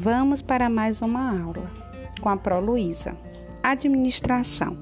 [0.00, 1.68] Vamos para mais uma aula
[2.20, 3.16] com a Pro Luísa.
[3.60, 4.78] Administração.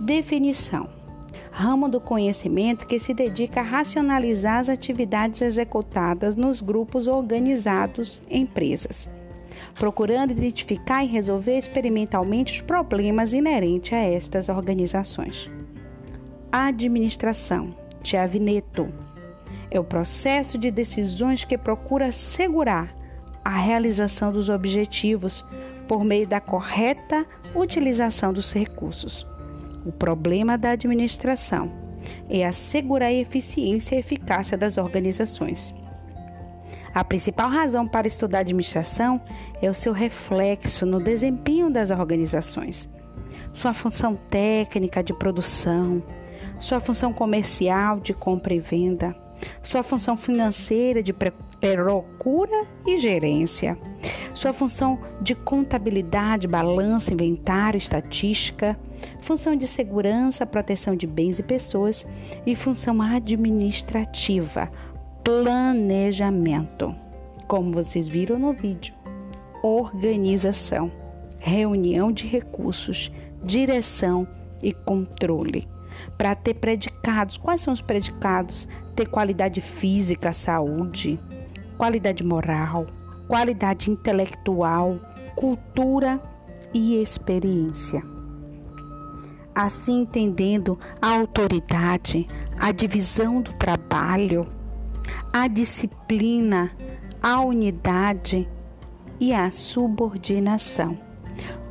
[0.00, 0.88] Definição:
[1.52, 9.08] ramo do conhecimento que se dedica a racionalizar as atividades executadas nos grupos organizados empresas,
[9.76, 15.48] procurando identificar e resolver experimentalmente os problemas inerentes a estas organizações.
[16.50, 17.72] Administração,
[18.02, 18.92] Tiavineto,
[19.70, 22.97] é o processo de decisões que procura assegurar
[23.48, 25.42] a realização dos objetivos
[25.88, 29.26] por meio da correta utilização dos recursos.
[29.86, 31.72] O problema da administração
[32.28, 35.74] é assegurar a eficiência e eficácia das organizações.
[36.94, 39.18] A principal razão para estudar administração
[39.62, 42.86] é o seu reflexo no desempenho das organizações,
[43.54, 46.02] sua função técnica de produção,
[46.58, 49.16] sua função comercial de compra e venda,
[49.62, 51.14] sua função financeira de
[51.60, 53.76] procura e gerência,
[54.32, 58.78] sua função de contabilidade, balanço, inventário, estatística,
[59.20, 62.06] função de segurança, proteção de bens e pessoas
[62.46, 64.70] e função administrativa,
[65.24, 66.94] planejamento.
[67.46, 68.94] Como vocês viram no vídeo,
[69.62, 70.92] organização,
[71.38, 73.10] reunião de recursos,
[73.42, 74.28] direção
[74.62, 75.66] e controle.
[76.16, 78.68] Para ter predicados, quais são os predicados?
[78.94, 81.18] Ter qualidade física, saúde,
[81.78, 82.86] qualidade moral,
[83.28, 84.98] qualidade intelectual,
[85.36, 86.20] cultura
[86.74, 88.02] e experiência.
[89.54, 92.26] Assim, entendendo a autoridade,
[92.58, 94.46] a divisão do trabalho,
[95.32, 96.72] a disciplina,
[97.22, 98.48] a unidade
[99.20, 100.98] e a subordinação,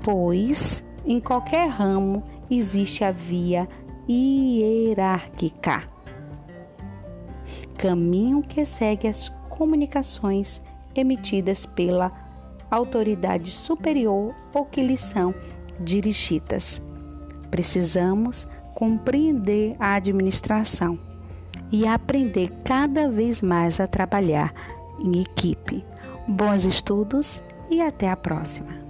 [0.04, 3.68] pois em qualquer ramo existe a via
[4.10, 5.84] hierárquica,
[7.78, 10.62] caminho que segue as comunicações
[10.96, 12.12] emitidas pela
[12.70, 15.34] autoridade superior ou que lhes são
[15.80, 16.82] dirigidas.
[17.50, 21.00] Precisamos compreender a administração
[21.72, 24.54] e aprender cada vez mais a trabalhar
[25.00, 25.84] em equipe.
[26.28, 28.87] Bons estudos e até a próxima!